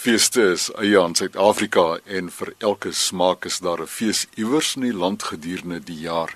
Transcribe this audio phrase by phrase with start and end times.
[0.00, 1.82] Feeste is eie aan Suid-Afrika
[2.18, 6.32] en vir elke smaak is daar 'n fees iewers in die land gedurende die jaar.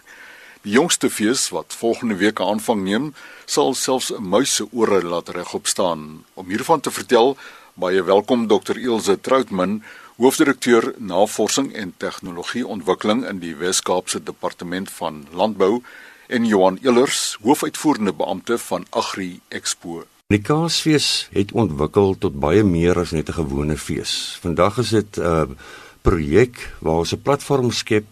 [0.63, 3.15] Die jongste fees wat volgende week aanvang neem,
[3.47, 6.25] sal selfs 'n muis se ore laat regop staan.
[6.35, 7.37] Om hiervan te vertel,
[7.75, 8.77] baie welkom Dr.
[8.77, 9.83] Ilse Troutman,
[10.17, 15.83] hoofdirekteur Navorsing en Tegnologie Ontwikkeling in die Wes-Kaapse Departement van Landbou
[16.27, 22.97] en Johan Ehlers, hoofuitvoerende beampte van Agri Expo Die Kaasfees het ontwikkel tot baie meer
[22.97, 24.39] as net 'n gewone fees.
[24.41, 25.57] Vandag is dit 'n
[26.01, 28.07] projek waar ons 'n platform skep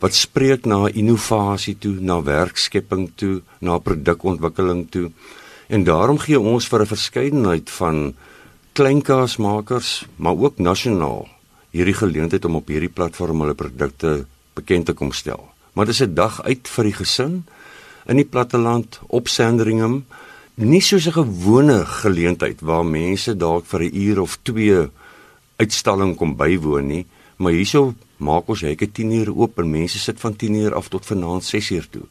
[0.00, 5.10] wat spreek na innovasie toe, na werkskepping toe, na produkontwikkeling toe.
[5.68, 8.14] En daarom gee ons vir 'n verskeidenheid van
[8.72, 11.28] kleinkaasmakers, maar ook nasionaal
[11.70, 15.48] hierdie geleentheid om op hierdie platform hulle produkte bekend te kom stel.
[15.72, 17.46] Maar dit is 'n dag uit vir die gesin
[18.06, 20.04] in die platteland op Sandringham
[20.56, 24.88] nie soos 'n gewone geleentheid waar mense dalk vir 'n uur of 2
[25.56, 27.06] uitstalling kom bywoon nie,
[27.36, 30.88] maar hierso maak ons hekke 10 uur oop en mense sit van 10 uur af
[30.88, 32.06] tot vanaand 6 uur toe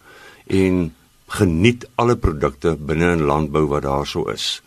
[0.47, 0.93] en
[1.27, 4.61] geniet alle produkte binne in landbou wat daarso is.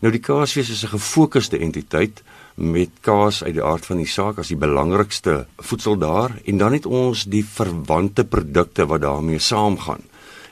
[0.00, 2.22] Nou die Kaasfees is 'n gefokusde entiteit
[2.54, 6.72] met kaas uit die aard van die saak as die belangrikste voedsel daar en dan
[6.72, 10.02] het ons die verwante produkte wat daarmee saamgaan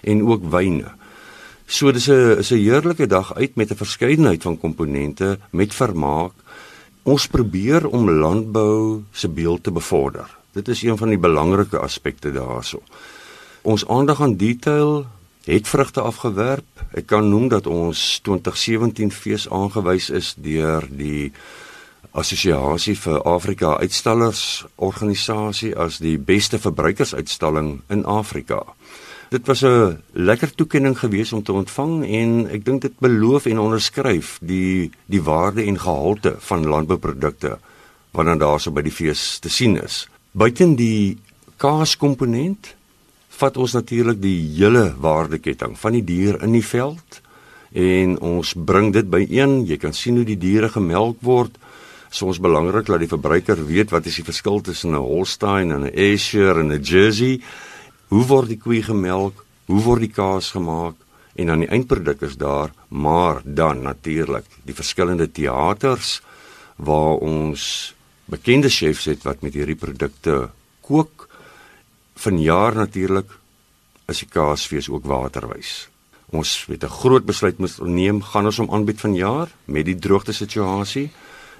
[0.01, 1.02] en ook wyne.
[1.73, 6.33] So dis 'n is 'n heerlike dag uit met 'n verskeidenheid van komponente met vermaak.
[7.03, 10.37] Ons probeer om landbou se beeld te bevorder.
[10.53, 12.83] Dit is een van die belangrike aspekte daarso.
[13.63, 15.07] Ons aandag aan detail
[15.45, 16.69] het vrugte afgewerp.
[16.91, 21.33] Ek kan noem dat ons 2017 fees aangewys is deur die
[22.11, 28.63] Assosiasie vir Afrika Uitstallers organisasie as die beste verbruikersuitstalling in Afrika.
[29.33, 33.59] Dit was 'n lekker toekenning geweest om te ontvang en ek dink dit beloof en
[33.59, 37.59] onderskryf die die waarde en gehalte van landbouprodukte
[38.13, 40.09] dan daarso by die fees te sien is.
[40.33, 41.19] Buiten die
[41.57, 42.75] kaaskomponent
[43.29, 47.21] vat ons natuurlik die hele waardeketting van die dier in die veld
[47.73, 49.65] en ons bring dit byeen.
[49.67, 51.57] Jy kan sien hoe die diere gemelk word.
[52.11, 55.97] Soms belangrik dat die verbruiker weet wat is die verskil tussen 'n Holstein en 'n
[55.97, 57.41] Ayrshire en 'n Jersey
[58.13, 59.41] hoe word die koei gemelk,
[59.73, 60.99] hoe word die kaas gemaak
[61.41, 66.19] en dan die eindproduk is daar, maar dan natuurlik die verskillende teaters
[66.77, 67.95] waar ons
[68.29, 70.51] bekende chefs het wat met hierdie produkte
[70.85, 71.29] kook.
[72.21, 73.33] Vanjaar natuurlik
[74.13, 75.89] is die kaasfees ook waterwys.
[76.33, 80.33] Ons het 'n groot besluit moet neem, gaan ons hom aanbied vanjaar met die droogte
[80.33, 81.11] situasie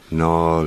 [0.09, 0.65] na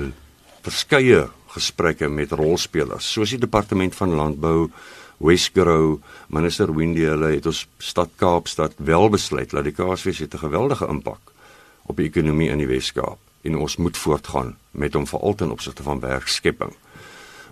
[0.62, 4.70] verskeie gesprekke met rolspelers soos die departement van landbou
[5.18, 10.44] Westgrow, minister Windy hulle het ons stad Kaapstad wel besluit dat die Kaapsfees het 'n
[10.44, 11.32] geweldige impak
[11.86, 15.84] op die ekonomie in die Weskaap en ons moet voortgaan met hom veral ten opsigte
[15.84, 16.74] van werkskepping.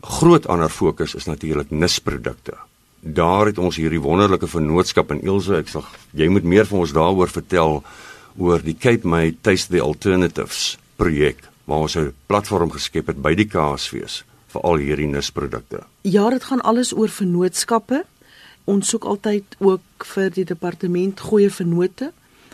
[0.02, 2.58] Groot ander fokus is natuurlik nisprodukte.
[3.00, 6.92] Daar het ons hierdie wonderlike vennootskap in Ilse, ek sê jy moet meer vir ons
[6.92, 7.84] daaroor vertel
[8.38, 13.36] oor die Cape May Taste the Alternatives projek waar ons 'n platform geskep het by
[13.36, 15.84] die Kaapsfees vir al hierdie nisprodukte.
[16.02, 18.04] Ja, dit gaan alles oor vennootskappe.
[18.64, 22.12] Ons soek altyd ook vir die departement goeie vennote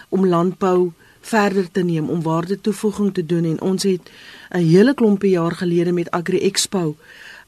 [0.09, 4.09] om landbou verder te neem om waarde toevoeging te doen en ons het
[4.51, 6.95] 'n hele klompie jaar gelede met Agri Expo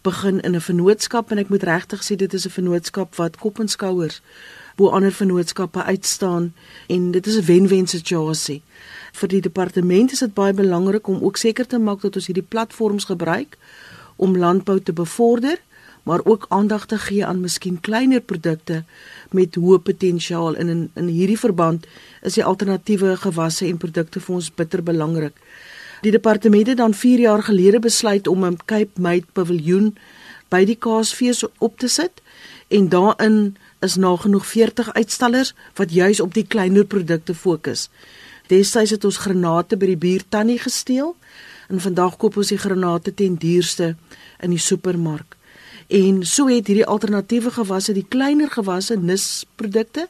[0.02, 3.60] begin in 'n vennootskap en ek moet regtig sê dit is 'n vennootskap wat kop
[3.60, 4.22] en skouers
[4.76, 6.54] bo ander vennootskappe uitstaan
[6.88, 8.62] en dit is 'n wen-wen situasie.
[9.12, 12.48] Vir die departement is dit baie belangrik om ook seker te maak dat ons hierdie
[12.48, 13.58] platforms gebruik
[14.22, 15.58] om landbou te bevorder,
[16.04, 18.84] maar ook aandag te gee aan miskien kleiner produkte
[19.32, 21.86] met hoë potensiaal in in, in hierdie verband
[22.22, 25.38] is die alternatiewe gewasse en produkte vir ons bitter belangrik.
[26.02, 29.96] Die departement het dan 4 jaar gelede besluit om 'n Cape Made paviljoen
[30.50, 32.22] by die Kaasfees op te sit
[32.68, 37.90] en daarin is nagenoeg 40 uitstallers wat juis op die kleiner produkte fokus.
[38.48, 41.16] Destyds het ons granate by die buur Tannie gesteel
[41.72, 43.96] en vandag koop ons die granate ten duurste
[44.44, 45.38] in die supermark.
[45.92, 50.08] En so het hierdie alternatiewe gewasse, die kleiner gewasse nisprodukte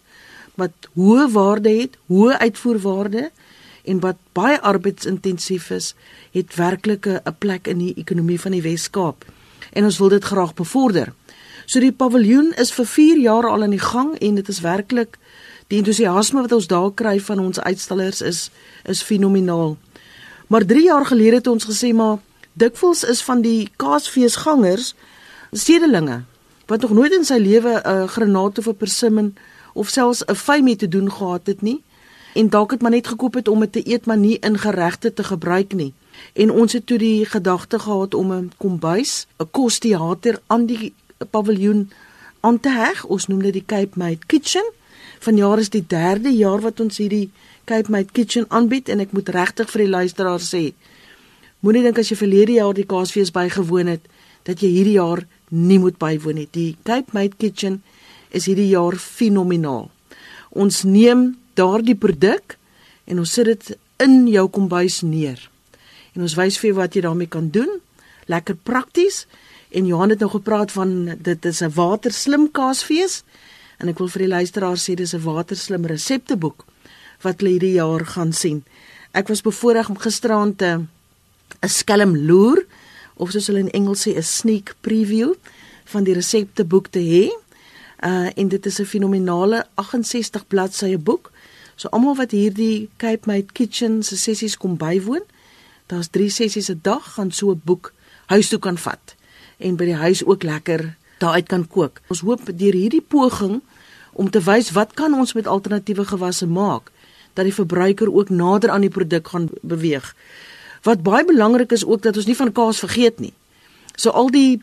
[0.60, 3.30] wat hoë waarde het, hoë uitvoerwaarde
[3.90, 5.94] en wat baie arbeidsintensief is,
[6.36, 9.26] het werklik 'n plek in die ekonomie van die Wes-Kaap.
[9.74, 11.14] En ons wil dit graag bevorder.
[11.66, 15.18] So die paviljoen is vir 4 jaar al aan die gang en dit is werklik
[15.68, 18.50] die entoesiasme wat ons daar kry van ons uitstallers is
[18.84, 19.78] is fenomenaal.
[20.52, 22.18] Maar 3 jaar gelede het ons gesê maar
[22.54, 24.96] dikwels is van die kaasfeesgangers
[25.52, 26.24] stedelinge
[26.68, 29.36] wat nog nooit in sy lewe 'n uh, granaat of 'n persimmon
[29.74, 31.84] of selfs 'n fyn mee te doen gehad het nie
[32.34, 35.14] en dalk het maar net gekoop het om dit te eet maar nie in geregte
[35.14, 35.94] te gebruik nie.
[36.34, 40.94] En ons het toe die gedagte gehad om 'n kombuis, 'n kosteater aan die
[41.30, 41.92] paviljoen
[42.40, 43.06] aan te heg.
[43.06, 44.72] Ons noem dit die Cape Made Kitchen.
[45.20, 47.32] Vanjaar is die 3de jaar wat ons hierdie
[47.72, 50.64] Cape Made Kitchen aanbied en ek moet regtig vir die luisteraars sê,
[51.64, 54.10] moenie dink as jy verlede jaar die Kaasfees bygewoon het
[54.44, 55.22] dat jy hierdie jaar
[55.56, 56.50] nie moet bywoon nie.
[56.52, 57.78] Die Cape Made Kitchen
[58.36, 59.88] is hierdie jaar fenomenaal.
[60.52, 62.58] Ons neem daardie produk
[63.08, 63.72] en ons sit dit
[64.04, 65.40] in jou kombuis neer
[66.12, 67.78] en ons wys vir wat jy daarmee kan doen.
[68.28, 69.26] Lekker prakties.
[69.72, 73.24] En Johan het nou gepraat van dit is 'n waterslim kaasfees
[73.80, 76.66] en ek wil vir die luisteraars sê dis 'n waterslim resepteboek
[77.22, 78.64] wat hulle hierdie jaar gaan sien.
[79.12, 80.88] Ek was bevoorreg om gisteraand 'n
[81.62, 82.66] 'n skelm loer
[83.16, 85.34] of soos hulle in Engels sê 'n sneak preview
[85.86, 87.26] van die resepteboek te hê.
[88.00, 91.32] Uh en dit is 'n fenominale 68 bladsye boek.
[91.76, 95.24] So almal wat hierdie Cape Made Kitchen se sessies kom bywoon,
[95.88, 97.94] daar's 3 sessies 'n dag gaan so 'n boek
[98.26, 99.16] huis toe kan vat
[99.58, 102.02] en by die huis ook lekker daaruit kan kook.
[102.08, 103.62] Ons hoop deur hierdie poging
[104.12, 106.92] om te wys wat kan ons met alternatiewe gewasse maak
[107.34, 110.16] dat die verbruiker ook nader aan die produk gaan beweeg.
[110.84, 113.34] Wat baie belangrik is ook dat ons nie van kaas vergeet nie.
[113.96, 114.62] So al die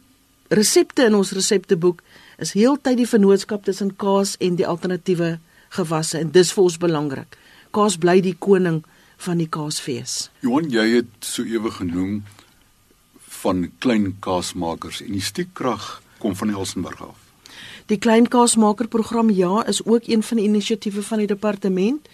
[0.48, 2.02] resepte in ons resepteboek
[2.38, 5.38] is heeltyd die vennootskap tussen kaas en die alternatiewe
[5.76, 7.38] gewasse en dis vir ons belangrik.
[7.70, 8.82] Kaas bly die koning
[9.18, 10.28] van die kaasfees.
[10.40, 12.22] Johan, jy het so ewe genoem
[13.42, 17.18] van klein kaasmakers en die stiekkrag kom van Elsenburg af.
[17.88, 22.08] Die klein kaasmaker program ja is ook een van die inisiatiewe van die departement.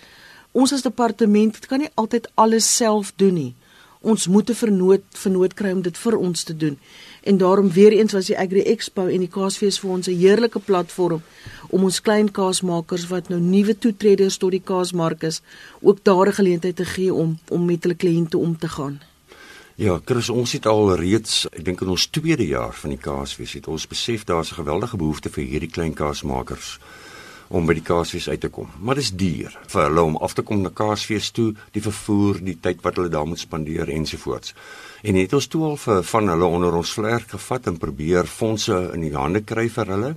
[0.54, 3.54] Ons as departement kan nie altyd alles self doen nie.
[4.00, 6.78] Ons moet 'n vernoot vernoot kry om dit vir ons te doen.
[7.22, 10.60] En daarom weer eens was die Agri Expo en die Kaasfees vir ons 'n heerlike
[10.60, 11.22] platform
[11.70, 15.42] om ons klein kaasmakers wat nou nuwe toetreders tot die kaasmark is,
[15.80, 19.00] ook daar 'n geleentheid te gee om om met hulle kliënte om te gaan.
[19.74, 23.52] Ja, Chris, ons het al reeds, ek dink in ons tweede jaar van die Kaasfees
[23.52, 26.78] het ons besef daar's 'n geweldige behoefte vir hierdie klein kaasmakers
[27.54, 28.70] om by die Kaasfees uit te kom.
[28.82, 32.40] Maar dit is duur vir hulle om af te kom na Kaasfees toe, die vervoer,
[32.42, 34.54] die tyd wat hulle daar moet spandeer ensovoorts.
[35.06, 38.80] En het ons toe al vir van hulle onder ons vlerk gevat en probeer fondse
[38.96, 40.12] in die hande kry vir hulle.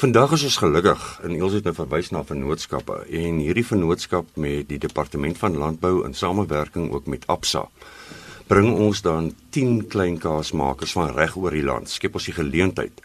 [0.00, 4.68] Vandag is ons gelukkig en Els het nou verwys na vennootskappe en hierdie vennootskap met
[4.70, 7.66] die departement van landbou in samewerking ook met Absa
[8.50, 11.86] bring ons dan 10 klein kaasmakers van reg oor die land.
[11.90, 12.98] Skep ons die geleentheid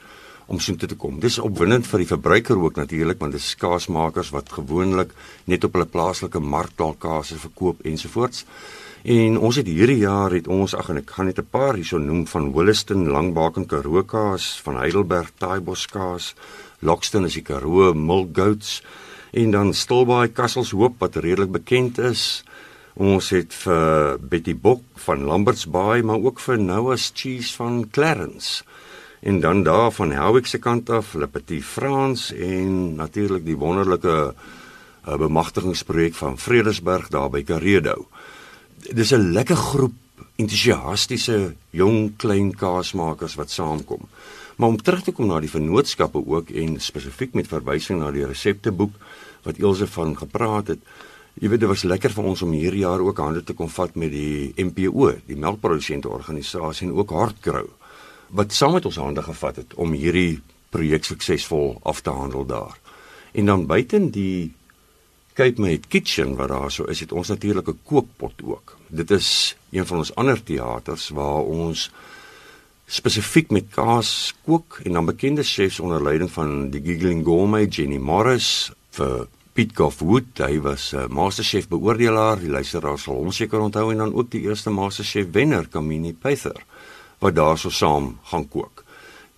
[0.48, 1.20] om so te kom.
[1.20, 5.14] Dis opwindend vir die verbruiker ook natuurlik want dis kaasmakers wat gewoonlik
[5.46, 8.46] net op hulle plaaslike mark dalk kaas verkoop ensovoorts.
[9.06, 11.98] En ons het hierdie jaar het ons ag en ek gaan net 'n paar hierso
[11.98, 16.34] noem van Williston, Langbaken, Karoo kaas, van Heidelberg, Taaibos kaas,
[16.82, 18.82] Lockston is die Karoo Milk Goats
[19.32, 22.44] en dan Stilbaai Kassels Hoop wat redelik bekend is.
[22.96, 28.64] Ons het vir Betty Bok van Lamberts Bay, maar ook vir Noah's Cheese van Clarence.
[29.20, 34.34] En dan daar van Helwig se kant af, Le Petit France en natuurlik die wonderlike
[35.08, 38.08] uh, bemagtigingsprojek van Vredesberg daar by Karedo
[38.94, 39.94] dis 'n lekker groep
[40.36, 44.02] entoesiastiese jong klein kaasmakers wat saamkom.
[44.56, 48.26] Maar om terug te kom na die vennootskappe ook en spesifiek met verwysing na die
[48.26, 48.94] resepteboek
[49.44, 50.80] wat Elsje van gepraat het.
[51.34, 53.96] Jy weet dit was lekker vir ons om hierdie jaar ook hande te kom vat
[53.96, 57.68] met die MPO, die melkprodusente organisasie en ook Hartgrow
[58.28, 62.78] wat saam met ons hande gevat het om hierdie projek suksesvol af te handel daar.
[63.32, 64.54] En dan buiten die
[65.36, 68.78] Cape Made Kitchen wat daar so is, het ons natuurlik 'n kookpot ook.
[68.88, 71.92] Dit is een van ons ander teaters waar ons
[72.86, 77.98] spesifiek met kaas kook en dan bekende chefs onder leiding van die Giggling Gourmet Jenny
[77.98, 83.60] Morris vir Piet Goffwood, hy was 'n uh, masterchef beoordelaar, die luisteraars sal hom seker
[83.60, 86.60] onthou en dan ook die eerste masterchef wenner Kamini Pyther
[87.26, 88.84] wat daarso saam gaan kook.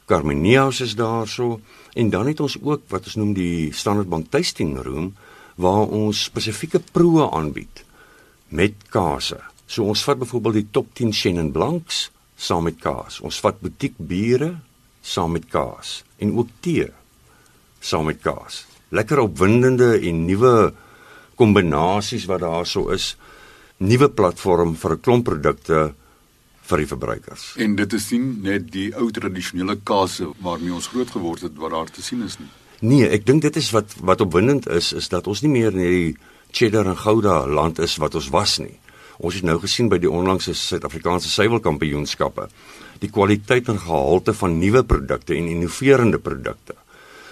[0.08, 1.60] Carmeniaus is daarso
[1.96, 5.14] en dan het ons ook wat ons noem die Standard Bank Tasting Room
[5.56, 7.84] waar ons spesifieke proe aanbied
[8.54, 9.40] met kase.
[9.68, 13.20] So ons vat byvoorbeeld die top 10 Chenin Blancs saam met kaas.
[13.20, 14.54] Ons vat butiek biere
[15.02, 16.88] saam met kaas en ook tee
[17.84, 18.66] saam met kaas.
[18.96, 20.72] Lekker opwindende en nuwe
[21.36, 23.16] kombinasies wat daar so is.
[23.78, 25.94] Nuwe platform vir 'n klomp produkte
[26.68, 27.50] vir die verbruikers.
[27.64, 31.76] En dit is nie net die ou tradisionele kase waarmee ons groot geword het wat
[31.76, 32.50] daar te sien is nie.
[32.80, 35.82] Nee, ek dink dit is wat wat opwindend is is dat ons nie meer in
[35.82, 36.18] hierdie
[36.52, 38.76] cheddar en gouda land is wat ons was nie.
[39.18, 42.50] Ons het nou gesien by die onlangse Suid-Afrikaanse suiwelkampioenskappe
[43.02, 46.76] die kwaliteit en gehalte van nuwe produkte en innoverende produkte.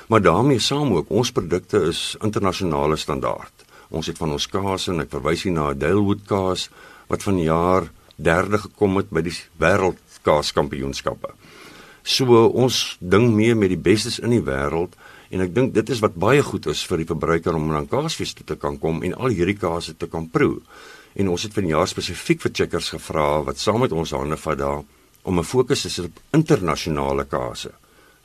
[0.07, 3.65] Maar daarmee saam ook ons produkte is internasionale standaard.
[3.89, 6.69] Ons het van ons kaas en ek verwys hier na Dalewood kaas
[7.09, 11.33] wat vanjaar derde gekom het by die wêreldkaaskampioenskappe.
[12.05, 14.93] So ons ding mee met die bestes in die wêreld
[15.33, 18.35] en ek dink dit is wat baie goed is vir die verbruiker om na kaasfees
[18.37, 20.59] toe te kan kom en al hierdie kaas te kan proe.
[21.15, 24.83] En ons het vanjaar spesifiek vir Checkers gevra wat saam met ons hande vat daar
[25.23, 27.71] om 'n fokus te sit op internasionale kase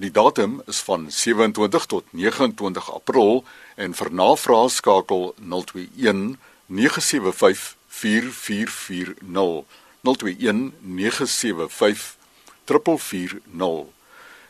[0.00, 3.44] Die datum is van 27 tot 29 April
[3.76, 9.64] en vir navrae skakel 021 975 4440
[10.00, 12.16] 021 975
[12.64, 13.92] 4440